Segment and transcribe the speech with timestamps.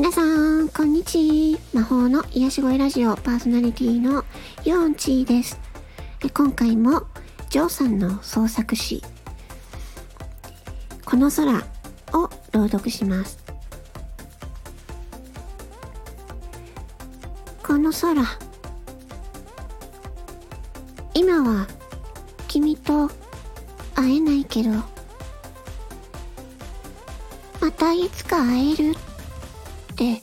[0.00, 1.60] 皆さん、こんにちは。
[1.74, 4.24] 魔法の癒し声ラジオパーソナリティの
[4.64, 5.60] ヨンチーです。
[6.32, 7.02] 今回も、
[7.50, 9.02] ジョーさんの創作詩、
[11.04, 11.52] この空
[12.14, 13.44] を朗読します。
[17.62, 18.24] この空、
[21.12, 21.68] 今は
[22.48, 23.10] 君と
[23.94, 24.70] 会えないけど、
[27.60, 28.94] またいつか会える
[30.00, 30.22] って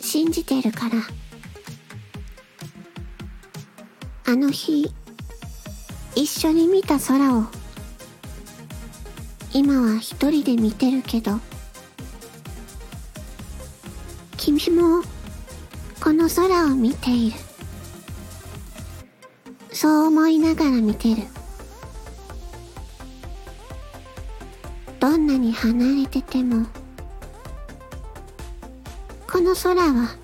[0.00, 0.96] 信じてるから。
[4.26, 4.92] あの日、
[6.14, 7.44] 一緒に見た空を、
[9.52, 11.38] 今は一人で見てるけど、
[14.36, 15.02] 君も
[16.02, 17.36] この空を見ている。
[19.72, 21.22] そう思いながら見てる。
[25.00, 26.66] どんなに離れてても、
[29.40, 30.16] この空は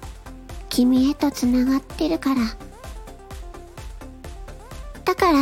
[0.69, 2.43] 君へと繋がってるから。
[5.07, 5.39] だから、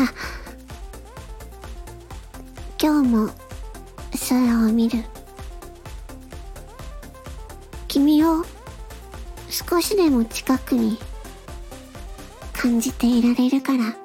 [2.80, 3.30] 今日も
[4.28, 5.02] 空を見る。
[7.89, 8.45] 君を
[9.50, 10.97] 少しでも近くに
[12.52, 14.03] 感じていられるから。